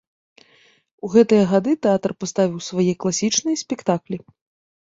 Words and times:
У 1.07 1.09
гэтыя 1.15 1.43
гады 1.51 1.71
тэатр 1.87 2.11
паставіў 2.25 2.65
свае 2.71 2.89
класічныя 3.07 3.63
спектаклі. 3.67 4.17